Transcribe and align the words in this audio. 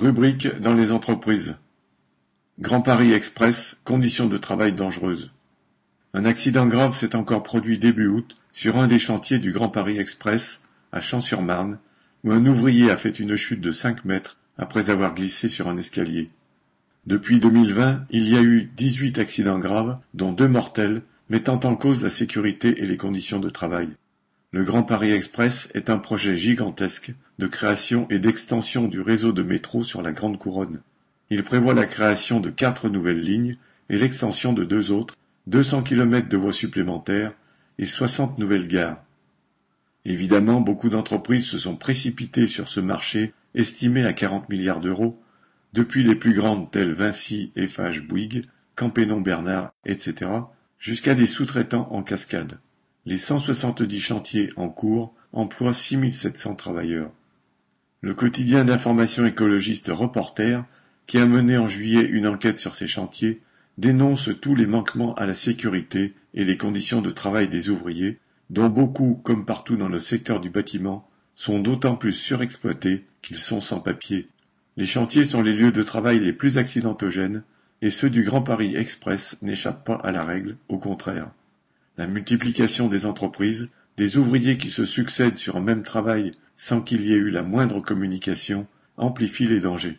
Rubrique 0.00 0.46
dans 0.60 0.74
les 0.74 0.92
entreprises. 0.92 1.56
Grand 2.60 2.82
Paris 2.82 3.12
Express, 3.12 3.76
conditions 3.82 4.28
de 4.28 4.36
travail 4.36 4.72
dangereuses. 4.72 5.32
Un 6.14 6.24
accident 6.24 6.66
grave 6.66 6.96
s'est 6.96 7.16
encore 7.16 7.42
produit 7.42 7.78
début 7.78 8.06
août 8.06 8.36
sur 8.52 8.76
un 8.78 8.86
des 8.86 9.00
chantiers 9.00 9.40
du 9.40 9.50
Grand 9.50 9.70
Paris 9.70 9.98
Express 9.98 10.62
à 10.92 11.00
Champs-sur-Marne, 11.00 11.80
où 12.22 12.30
un 12.30 12.46
ouvrier 12.46 12.92
a 12.92 12.96
fait 12.96 13.18
une 13.18 13.34
chute 13.34 13.60
de 13.60 13.72
5 13.72 14.04
mètres 14.04 14.36
après 14.56 14.88
avoir 14.88 15.16
glissé 15.16 15.48
sur 15.48 15.66
un 15.66 15.78
escalier. 15.78 16.28
Depuis 17.08 17.40
2020, 17.40 18.06
il 18.10 18.28
y 18.28 18.36
a 18.36 18.40
eu 18.40 18.70
18 18.76 19.18
accidents 19.18 19.58
graves, 19.58 19.96
dont 20.14 20.30
deux 20.30 20.46
mortels, 20.46 21.02
mettant 21.28 21.58
en 21.64 21.74
cause 21.74 22.04
la 22.04 22.10
sécurité 22.10 22.84
et 22.84 22.86
les 22.86 22.98
conditions 22.98 23.40
de 23.40 23.50
travail. 23.50 23.88
Le 24.50 24.64
Grand 24.64 24.82
Paris 24.82 25.12
Express 25.12 25.68
est 25.74 25.90
un 25.90 25.98
projet 25.98 26.34
gigantesque 26.34 27.12
de 27.38 27.46
création 27.46 28.06
et 28.08 28.18
d'extension 28.18 28.88
du 28.88 29.02
réseau 29.02 29.32
de 29.32 29.42
métro 29.42 29.82
sur 29.82 30.00
la 30.00 30.12
Grande 30.12 30.38
Couronne. 30.38 30.80
Il 31.28 31.44
prévoit 31.44 31.74
la 31.74 31.84
création 31.84 32.40
de 32.40 32.48
quatre 32.48 32.88
nouvelles 32.88 33.20
lignes 33.20 33.58
et 33.90 33.98
l'extension 33.98 34.54
de 34.54 34.64
deux 34.64 34.90
autres, 34.90 35.16
200 35.48 35.82
km 35.82 36.30
de 36.30 36.36
voies 36.38 36.54
supplémentaires 36.54 37.32
et 37.76 37.84
60 37.84 38.38
nouvelles 38.38 38.68
gares. 38.68 39.04
Évidemment, 40.06 40.62
beaucoup 40.62 40.88
d'entreprises 40.88 41.44
se 41.44 41.58
sont 41.58 41.76
précipitées 41.76 42.46
sur 42.46 42.68
ce 42.68 42.80
marché 42.80 43.34
estimé 43.54 44.06
à 44.06 44.14
40 44.14 44.48
milliards 44.48 44.80
d'euros, 44.80 45.22
depuis 45.74 46.02
les 46.02 46.14
plus 46.14 46.32
grandes 46.32 46.70
telles 46.70 46.94
Vinci, 46.94 47.52
Eiffage, 47.54 48.00
Bouygues, 48.00 48.46
Campénon 48.76 49.20
Bernard, 49.20 49.74
etc., 49.84 50.30
jusqu'à 50.78 51.14
des 51.14 51.26
sous-traitants 51.26 51.88
en 51.90 52.02
cascade. 52.02 52.58
Les 53.06 53.18
170 53.18 54.00
chantiers 54.00 54.52
en 54.56 54.68
cours 54.68 55.14
emploient 55.32 55.74
6700 55.74 56.54
travailleurs. 56.54 57.10
Le 58.00 58.14
quotidien 58.14 58.64
d'information 58.64 59.26
écologiste 59.26 59.90
Reporter 59.92 60.64
qui 61.08 61.18
a 61.18 61.26
mené 61.26 61.56
en 61.56 61.66
juillet 61.66 62.04
une 62.04 62.28
enquête 62.28 62.60
sur 62.60 62.76
ces 62.76 62.86
chantiers, 62.86 63.40
dénonce 63.78 64.28
tous 64.40 64.54
les 64.54 64.66
manquements 64.66 65.14
à 65.14 65.26
la 65.26 65.34
sécurité 65.34 66.14
et 66.34 66.44
les 66.44 66.58
conditions 66.58 67.00
de 67.00 67.10
travail 67.10 67.48
des 67.48 67.70
ouvriers, 67.70 68.18
dont 68.50 68.68
beaucoup, 68.68 69.18
comme 69.24 69.46
partout 69.46 69.76
dans 69.76 69.88
le 69.88 69.98
secteur 69.98 70.38
du 70.38 70.50
bâtiment, 70.50 71.08
sont 71.34 71.60
d'autant 71.60 71.96
plus 71.96 72.12
surexploités 72.12 73.00
qu'ils 73.22 73.38
sont 73.38 73.62
sans 73.62 73.80
papier. 73.80 74.26
Les 74.76 74.84
chantiers 74.84 75.24
sont 75.24 75.42
les 75.42 75.54
lieux 75.54 75.72
de 75.72 75.82
travail 75.82 76.20
les 76.20 76.34
plus 76.34 76.58
accidentogènes, 76.58 77.42
et 77.80 77.90
ceux 77.90 78.10
du 78.10 78.22
Grand 78.22 78.42
Paris 78.42 78.76
Express 78.76 79.38
n'échappent 79.40 79.84
pas 79.84 79.94
à 79.94 80.12
la 80.12 80.24
règle, 80.24 80.56
au 80.68 80.78
contraire. 80.78 81.28
La 81.98 82.06
multiplication 82.06 82.86
des 82.86 83.06
entreprises, 83.06 83.70
des 83.96 84.18
ouvriers 84.18 84.56
qui 84.56 84.70
se 84.70 84.86
succèdent 84.86 85.36
sur 85.36 85.56
un 85.56 85.60
même 85.60 85.82
travail 85.82 86.30
sans 86.56 86.80
qu'il 86.80 87.02
y 87.02 87.12
ait 87.12 87.16
eu 87.16 87.30
la 87.30 87.42
moindre 87.42 87.80
communication, 87.80 88.68
amplifie 88.96 89.48
les 89.48 89.58
dangers. 89.58 89.98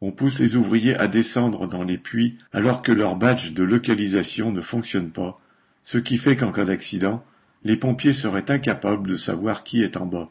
On 0.00 0.12
pousse 0.12 0.38
les 0.38 0.56
ouvriers 0.56 0.96
à 0.96 1.06
descendre 1.06 1.66
dans 1.66 1.84
les 1.84 1.98
puits 1.98 2.38
alors 2.54 2.80
que 2.80 2.90
leur 2.90 3.16
badge 3.16 3.52
de 3.52 3.62
localisation 3.62 4.50
ne 4.50 4.62
fonctionne 4.62 5.10
pas, 5.10 5.34
ce 5.82 5.98
qui 5.98 6.16
fait 6.16 6.36
qu'en 6.36 6.52
cas 6.52 6.64
d'accident, 6.64 7.22
les 7.64 7.76
pompiers 7.76 8.14
seraient 8.14 8.50
incapables 8.50 9.06
de 9.06 9.16
savoir 9.16 9.62
qui 9.62 9.82
est 9.82 9.98
en 9.98 10.06
bas. 10.06 10.30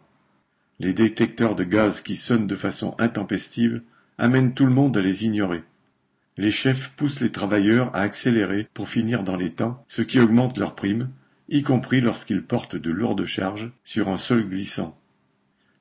Les 0.79 0.93
détecteurs 0.93 1.53
de 1.53 1.63
gaz 1.63 2.01
qui 2.01 2.15
sonnent 2.15 2.47
de 2.47 2.55
façon 2.55 2.95
intempestive 2.97 3.81
amènent 4.17 4.55
tout 4.55 4.65
le 4.65 4.73
monde 4.73 4.97
à 4.97 5.01
les 5.01 5.23
ignorer. 5.25 5.63
Les 6.37 6.51
chefs 6.51 6.89
poussent 6.89 7.19
les 7.19 7.31
travailleurs 7.31 7.95
à 7.95 8.01
accélérer 8.01 8.67
pour 8.73 8.89
finir 8.89 9.23
dans 9.23 9.35
les 9.35 9.51
temps, 9.51 9.83
ce 9.87 10.01
qui 10.01 10.19
augmente 10.19 10.57
leurs 10.57 10.75
primes, 10.75 11.09
y 11.49 11.61
compris 11.61 12.01
lorsqu'ils 12.01 12.43
portent 12.43 12.75
de 12.75 12.91
lourdes 12.91 13.25
charges 13.25 13.71
sur 13.83 14.09
un 14.09 14.17
sol 14.17 14.49
glissant. 14.49 14.97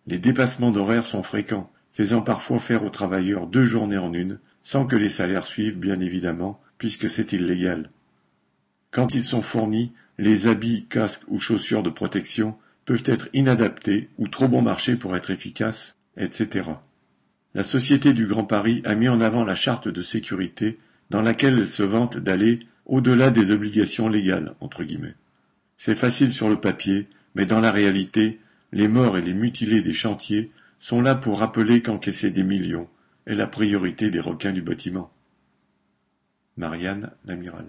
Les 0.06 0.18
dépassements 0.18 0.72
d'horaires 0.72 1.06
sont 1.06 1.22
fréquents, 1.22 1.70
faisant 1.92 2.22
parfois 2.22 2.58
faire 2.58 2.84
aux 2.84 2.90
travailleurs 2.90 3.46
deux 3.46 3.64
journées 3.64 3.98
en 3.98 4.12
une, 4.12 4.38
sans 4.62 4.86
que 4.86 4.96
les 4.96 5.08
salaires 5.08 5.46
suivent 5.46 5.78
bien 5.78 6.00
évidemment, 6.00 6.60
puisque 6.76 7.08
c'est 7.08 7.32
illégal. 7.32 7.90
Quand 8.90 9.14
ils 9.14 9.24
sont 9.24 9.42
fournis, 9.42 9.92
les 10.18 10.46
habits, 10.46 10.86
casques 10.86 11.24
ou 11.28 11.40
chaussures 11.40 11.82
de 11.82 11.90
protection 11.90 12.56
peuvent 12.84 13.04
être 13.06 13.28
inadaptés 13.32 14.10
ou 14.18 14.28
trop 14.28 14.48
bon 14.48 14.60
marché 14.60 14.96
pour 14.96 15.16
être 15.16 15.30
efficaces, 15.30 15.96
etc. 16.16 16.64
La 17.54 17.62
Société 17.62 18.14
du 18.14 18.26
Grand 18.26 18.44
Paris 18.44 18.80
a 18.84 18.94
mis 18.94 19.08
en 19.08 19.20
avant 19.20 19.44
la 19.44 19.54
charte 19.54 19.88
de 19.88 20.00
sécurité 20.00 20.78
dans 21.10 21.20
laquelle 21.20 21.58
elle 21.58 21.68
se 21.68 21.82
vante 21.82 22.16
d'aller 22.16 22.60
au-delà 22.86 23.30
des 23.30 23.52
obligations 23.52 24.08
légales, 24.08 24.54
entre 24.60 24.84
guillemets. 24.84 25.14
C'est 25.76 25.94
facile 25.94 26.32
sur 26.32 26.48
le 26.48 26.60
papier, 26.60 27.08
mais 27.34 27.44
dans 27.44 27.60
la 27.60 27.70
réalité, 27.70 28.40
les 28.72 28.88
morts 28.88 29.18
et 29.18 29.22
les 29.22 29.34
mutilés 29.34 29.82
des 29.82 29.92
chantiers 29.92 30.50
sont 30.78 31.02
là 31.02 31.14
pour 31.14 31.40
rappeler 31.40 31.82
qu'encaisser 31.82 32.30
des 32.30 32.42
millions 32.42 32.88
est 33.26 33.34
la 33.34 33.46
priorité 33.46 34.10
des 34.10 34.20
requins 34.20 34.52
du 34.52 34.62
bâtiment. 34.62 35.12
Marianne 36.56 37.10
l'amiral 37.24 37.66